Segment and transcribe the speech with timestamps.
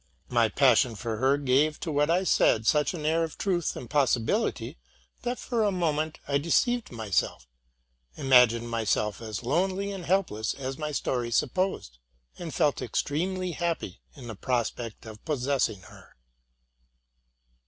[0.29, 3.87] My passion for her gave to what I said such an air of truth and
[3.87, 4.79] probability,
[5.21, 7.47] that, for a moment, I deceived myself,
[8.15, 11.99] imagined myself as lonely and helpless as my story supposed,
[12.39, 16.15] and felt extremely happy in the prospect of possessing her.